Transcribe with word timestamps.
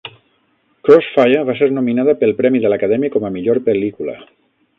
"Crossfire" 0.87 1.43
va 1.49 1.55
ser 1.59 1.67
nominada 1.75 2.15
pel 2.23 2.33
premi 2.41 2.63
de 2.65 2.73
l'Acadèmia 2.73 3.17
com 3.19 3.29
a 3.29 3.33
Millor 3.37 3.63
Pel·lícula. 3.71 4.19